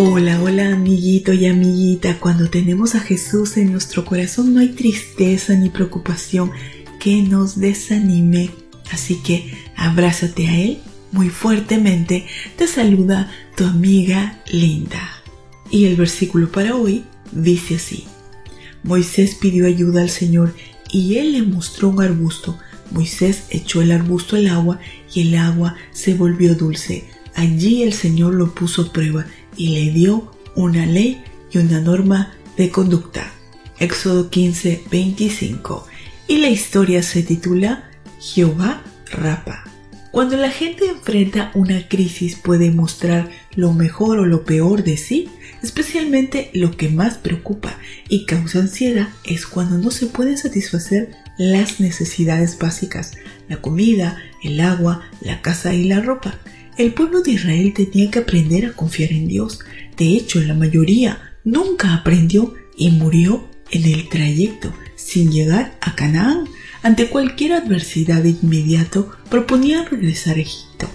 Hola, 0.00 0.40
hola 0.40 0.74
amiguito 0.74 1.32
y 1.32 1.46
amiguita. 1.46 2.20
Cuando 2.20 2.48
tenemos 2.48 2.94
a 2.94 3.00
Jesús 3.00 3.56
en 3.56 3.72
nuestro 3.72 4.04
corazón 4.04 4.54
no 4.54 4.60
hay 4.60 4.68
tristeza 4.68 5.54
ni 5.54 5.70
preocupación 5.70 6.52
que 7.00 7.20
nos 7.22 7.58
desanime. 7.58 8.50
Así 8.92 9.16
que 9.16 9.52
abrázate 9.74 10.46
a 10.46 10.56
Él 10.56 10.78
muy 11.10 11.30
fuertemente. 11.30 12.28
Te 12.56 12.68
saluda 12.68 13.28
tu 13.56 13.64
amiga 13.64 14.40
Linda. 14.46 15.02
Y 15.68 15.86
el 15.86 15.96
versículo 15.96 16.52
para 16.52 16.76
hoy 16.76 17.02
dice 17.32 17.74
así. 17.74 18.04
Moisés 18.84 19.34
pidió 19.34 19.66
ayuda 19.66 20.02
al 20.02 20.10
Señor 20.10 20.54
y 20.92 21.16
Él 21.16 21.32
le 21.32 21.42
mostró 21.42 21.88
un 21.88 22.00
arbusto. 22.00 22.56
Moisés 22.92 23.46
echó 23.50 23.82
el 23.82 23.90
arbusto 23.90 24.36
al 24.36 24.46
agua 24.46 24.78
y 25.12 25.22
el 25.22 25.34
agua 25.34 25.74
se 25.90 26.14
volvió 26.14 26.54
dulce. 26.54 27.08
Allí 27.34 27.82
el 27.82 27.92
Señor 27.92 28.34
lo 28.34 28.54
puso 28.54 28.82
a 28.82 28.92
prueba 28.92 29.26
y 29.58 29.68
le 29.68 29.92
dio 29.92 30.32
una 30.54 30.86
ley 30.86 31.22
y 31.52 31.58
una 31.58 31.80
norma 31.80 32.32
de 32.56 32.70
conducta. 32.70 33.30
Éxodo 33.78 34.30
15, 34.30 34.84
25. 34.90 35.86
Y 36.26 36.38
la 36.38 36.48
historia 36.48 37.02
se 37.02 37.22
titula 37.22 37.90
Jehová 38.18 38.82
Rapa. 39.10 39.64
Cuando 40.10 40.36
la 40.36 40.50
gente 40.50 40.86
enfrenta 40.86 41.52
una 41.54 41.86
crisis 41.86 42.34
puede 42.36 42.70
mostrar 42.70 43.30
lo 43.54 43.72
mejor 43.72 44.18
o 44.18 44.26
lo 44.26 44.44
peor 44.44 44.82
de 44.82 44.96
sí, 44.96 45.28
especialmente 45.62 46.50
lo 46.54 46.76
que 46.76 46.88
más 46.88 47.18
preocupa 47.18 47.78
y 48.08 48.24
causa 48.24 48.60
ansiedad 48.60 49.08
es 49.24 49.46
cuando 49.46 49.76
no 49.78 49.90
se 49.90 50.06
pueden 50.06 50.38
satisfacer 50.38 51.10
las 51.36 51.78
necesidades 51.78 52.58
básicas, 52.58 53.12
la 53.48 53.60
comida, 53.60 54.16
el 54.42 54.60
agua, 54.60 55.02
la 55.20 55.42
casa 55.42 55.74
y 55.74 55.84
la 55.84 56.00
ropa. 56.00 56.38
El 56.78 56.94
pueblo 56.94 57.22
de 57.22 57.32
Israel 57.32 57.74
tenía 57.74 58.08
que 58.08 58.20
aprender 58.20 58.64
a 58.64 58.72
confiar 58.72 59.10
en 59.10 59.26
Dios. 59.26 59.58
De 59.96 60.16
hecho, 60.16 60.40
la 60.40 60.54
mayoría 60.54 61.34
nunca 61.42 61.92
aprendió 61.92 62.54
y 62.76 62.92
murió 62.92 63.48
en 63.72 63.84
el 63.84 64.08
trayecto 64.08 64.72
sin 64.94 65.32
llegar 65.32 65.76
a 65.80 65.96
Canaán. 65.96 66.48
Ante 66.84 67.08
cualquier 67.08 67.54
adversidad 67.54 68.22
inmediato 68.22 69.10
proponían 69.28 69.86
regresar 69.86 70.36
a 70.36 70.42
Egipto. 70.42 70.88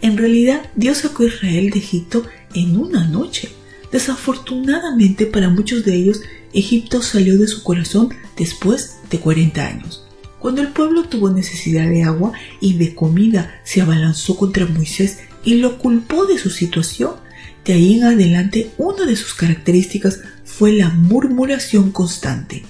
En 0.00 0.16
realidad, 0.16 0.70
Dios 0.74 0.98
sacó 0.98 1.24
a 1.24 1.26
Israel 1.26 1.68
de 1.68 1.80
Egipto 1.80 2.24
en 2.54 2.78
una 2.78 3.06
noche. 3.06 3.50
Desafortunadamente 3.92 5.26
para 5.26 5.50
muchos 5.50 5.84
de 5.84 5.96
ellos, 5.96 6.22
Egipto 6.54 7.02
salió 7.02 7.36
de 7.36 7.46
su 7.46 7.62
corazón 7.62 8.08
después 8.38 9.00
de 9.10 9.20
40 9.20 9.66
años. 9.66 10.05
Cuando 10.38 10.60
el 10.60 10.68
pueblo 10.68 11.04
tuvo 11.04 11.30
necesidad 11.30 11.88
de 11.88 12.02
agua 12.02 12.32
y 12.60 12.74
de 12.74 12.94
comida, 12.94 13.60
se 13.64 13.80
abalanzó 13.80 14.36
contra 14.36 14.66
Moisés 14.66 15.20
y 15.44 15.54
lo 15.54 15.78
culpó 15.78 16.26
de 16.26 16.38
su 16.38 16.50
situación. 16.50 17.12
De 17.64 17.72
ahí 17.72 17.94
en 17.94 18.04
adelante, 18.04 18.70
una 18.76 19.06
de 19.06 19.16
sus 19.16 19.34
características 19.34 20.20
fue 20.44 20.72
la 20.72 20.90
murmuración 20.90 21.90
constante. 21.90 22.64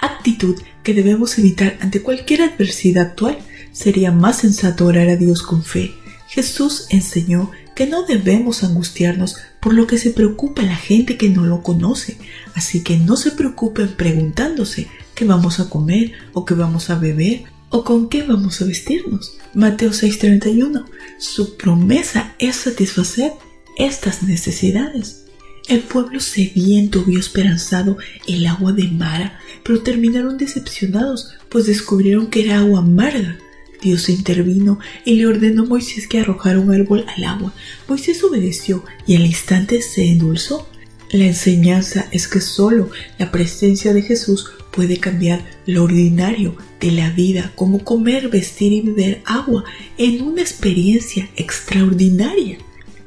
Actitud 0.00 0.60
que 0.82 0.94
debemos 0.94 1.38
evitar 1.38 1.76
ante 1.80 2.02
cualquier 2.02 2.42
adversidad 2.42 3.06
actual. 3.06 3.38
Sería 3.72 4.10
más 4.10 4.38
sensato 4.38 4.86
orar 4.86 5.08
a 5.08 5.16
Dios 5.16 5.42
con 5.42 5.62
fe. 5.62 5.92
Jesús 6.28 6.86
enseñó 6.90 7.50
que 7.74 7.86
no 7.86 8.04
debemos 8.04 8.64
angustiarnos 8.64 9.36
por 9.60 9.74
lo 9.74 9.86
que 9.86 9.98
se 9.98 10.10
preocupa 10.10 10.62
la 10.62 10.76
gente 10.76 11.16
que 11.16 11.28
no 11.28 11.44
lo 11.44 11.62
conoce, 11.62 12.16
así 12.54 12.82
que 12.82 12.96
no 12.96 13.16
se 13.16 13.30
preocupen 13.30 13.88
preguntándose 13.96 14.88
qué 15.14 15.24
vamos 15.24 15.60
a 15.60 15.68
comer 15.68 16.12
o 16.32 16.44
qué 16.44 16.54
vamos 16.54 16.90
a 16.90 16.98
beber 16.98 17.44
o 17.70 17.84
con 17.84 18.08
qué 18.08 18.22
vamos 18.22 18.60
a 18.60 18.66
vestirnos. 18.66 19.34
Mateo 19.54 19.90
6:31. 19.90 20.84
Su 21.18 21.56
promesa 21.56 22.34
es 22.38 22.56
satisfacer 22.56 23.32
estas 23.76 24.22
necesidades. 24.22 25.24
El 25.68 25.80
pueblo 25.80 26.20
sediento 26.20 27.04
vio 27.04 27.18
esperanzado 27.18 27.96
el 28.26 28.46
agua 28.46 28.72
de 28.72 28.88
Mara, 28.88 29.38
pero 29.62 29.80
terminaron 29.80 30.36
decepcionados, 30.36 31.30
pues 31.48 31.66
descubrieron 31.66 32.26
que 32.26 32.44
era 32.44 32.58
agua 32.58 32.80
amarga. 32.80 33.38
Dios 33.80 34.08
intervino 34.08 34.78
y 35.04 35.16
le 35.16 35.26
ordenó 35.26 35.62
a 35.62 35.66
Moisés 35.66 36.06
que 36.06 36.20
arrojara 36.20 36.60
un 36.60 36.72
árbol 36.72 37.04
al 37.16 37.24
agua. 37.24 37.52
Moisés 37.88 38.22
obedeció 38.22 38.84
y 39.06 39.16
al 39.16 39.26
instante 39.26 39.82
se 39.82 40.06
endulzó. 40.06 40.68
La 41.10 41.26
enseñanza 41.26 42.08
es 42.10 42.28
que 42.28 42.40
solo 42.40 42.90
la 43.18 43.30
presencia 43.30 43.92
de 43.92 44.02
Jesús 44.02 44.50
puede 44.72 44.98
cambiar 44.98 45.44
lo 45.66 45.84
ordinario 45.84 46.56
de 46.80 46.90
la 46.90 47.10
vida, 47.10 47.52
como 47.54 47.84
comer, 47.84 48.28
vestir 48.28 48.72
y 48.72 48.80
beber 48.80 49.22
agua, 49.24 49.64
en 49.98 50.22
una 50.22 50.40
experiencia 50.42 51.28
extraordinaria. 51.36 52.58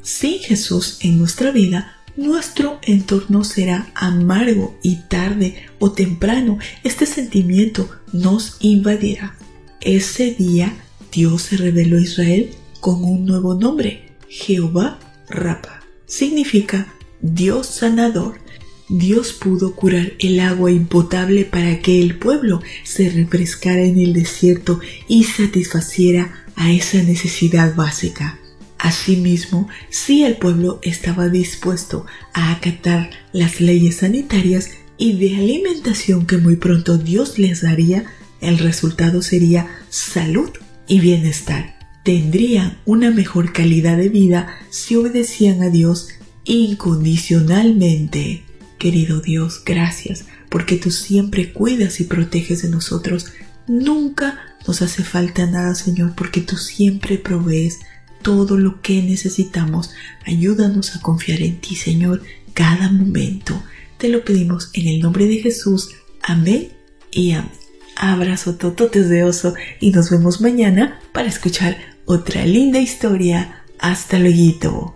Sin 0.01 0.39
Jesús 0.39 0.99
en 1.01 1.17
nuestra 1.17 1.51
vida, 1.51 1.97
nuestro 2.15 2.79
entorno 2.83 3.43
será 3.43 3.91
amargo 3.93 4.77
y 4.81 4.97
tarde 5.09 5.65
o 5.79 5.91
temprano 5.91 6.59
este 6.83 7.05
sentimiento 7.05 7.89
nos 8.13 8.57
invadirá. 8.61 9.35
Ese 9.81 10.31
día 10.31 10.73
Dios 11.11 11.41
se 11.43 11.57
reveló 11.57 11.97
a 11.97 12.01
Israel 12.01 12.51
con 12.79 13.03
un 13.03 13.25
nuevo 13.25 13.55
nombre, 13.55 14.11
Jehová 14.29 14.99
Rapa. 15.27 15.81
Significa 16.05 16.93
Dios 17.21 17.67
sanador. 17.67 18.39
Dios 18.87 19.33
pudo 19.33 19.75
curar 19.75 20.13
el 20.19 20.39
agua 20.39 20.71
impotable 20.71 21.43
para 21.45 21.79
que 21.79 21.99
el 22.01 22.17
pueblo 22.17 22.61
se 22.83 23.09
refrescara 23.09 23.81
en 23.81 23.99
el 23.99 24.13
desierto 24.13 24.79
y 25.07 25.23
satisfaciera 25.23 26.45
a 26.55 26.71
esa 26.71 27.01
necesidad 27.01 27.73
básica. 27.75 28.37
Asimismo, 28.77 29.67
si 29.89 30.23
el 30.23 30.37
pueblo 30.37 30.79
estaba 30.83 31.29
dispuesto 31.29 32.05
a 32.33 32.51
acatar 32.51 33.09
las 33.33 33.59
leyes 33.59 33.95
sanitarias 33.97 34.69
y 34.97 35.17
de 35.17 35.37
alimentación 35.37 36.27
que 36.27 36.37
muy 36.37 36.57
pronto 36.57 36.99
Dios 36.99 37.39
les 37.39 37.63
daría, 37.63 38.05
el 38.41 38.59
resultado 38.59 39.23
sería 39.23 39.67
salud 39.89 40.51
y 40.87 40.99
bienestar. 40.99 41.79
Tendrían 42.03 42.77
una 42.85 43.09
mejor 43.09 43.51
calidad 43.51 43.97
de 43.97 44.09
vida 44.09 44.55
si 44.69 44.95
obedecían 44.95 45.63
a 45.63 45.69
Dios 45.69 46.09
incondicionalmente. 46.43 48.43
Querido 48.85 49.19
Dios, 49.19 49.63
gracias 49.65 50.25
porque 50.47 50.75
tú 50.75 50.91
siempre 50.91 51.51
cuidas 51.51 51.99
y 51.99 52.03
proteges 52.03 52.61
de 52.61 52.69
nosotros. 52.69 53.31
Nunca 53.65 54.55
nos 54.67 54.83
hace 54.83 55.03
falta 55.03 55.47
nada, 55.47 55.73
Señor, 55.73 56.13
porque 56.15 56.39
tú 56.39 56.55
siempre 56.55 57.17
provees 57.17 57.79
todo 58.21 58.59
lo 58.59 58.83
que 58.83 59.01
necesitamos. 59.01 59.89
Ayúdanos 60.27 60.95
a 60.95 61.01
confiar 61.01 61.41
en 61.41 61.59
ti, 61.61 61.75
Señor, 61.75 62.21
cada 62.53 62.91
momento. 62.91 63.59
Te 63.97 64.07
lo 64.07 64.23
pedimos 64.23 64.69
en 64.73 64.87
el 64.87 64.99
nombre 64.99 65.25
de 65.25 65.39
Jesús. 65.39 65.89
Amén 66.21 66.67
y 67.09 67.31
amén. 67.31 67.49
Abrazo 67.95 68.53
tototes 68.53 69.09
de 69.09 69.23
oso 69.23 69.55
y 69.79 69.89
nos 69.93 70.11
vemos 70.11 70.41
mañana 70.41 70.99
para 71.11 71.27
escuchar 71.27 71.75
otra 72.05 72.45
linda 72.45 72.77
historia. 72.77 73.63
Hasta 73.79 74.19
luego. 74.19 74.95